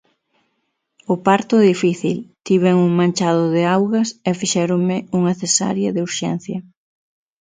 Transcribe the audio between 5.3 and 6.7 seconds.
cesárea de urxencia.